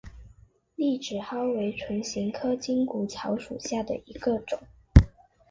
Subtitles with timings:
[0.77, 4.59] 痢止蒿为唇形科筋骨草属下的一个种。